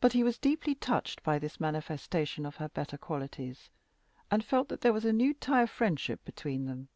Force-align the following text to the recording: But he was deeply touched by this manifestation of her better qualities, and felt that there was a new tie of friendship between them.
But 0.00 0.12
he 0.12 0.22
was 0.22 0.38
deeply 0.38 0.76
touched 0.76 1.24
by 1.24 1.40
this 1.40 1.58
manifestation 1.58 2.46
of 2.46 2.54
her 2.62 2.68
better 2.68 2.96
qualities, 2.96 3.68
and 4.30 4.44
felt 4.44 4.68
that 4.68 4.82
there 4.82 4.92
was 4.92 5.04
a 5.04 5.12
new 5.12 5.34
tie 5.34 5.62
of 5.62 5.70
friendship 5.70 6.24
between 6.24 6.66
them. 6.66 6.88